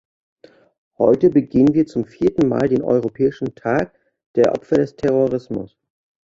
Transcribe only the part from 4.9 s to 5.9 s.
Terrorismus.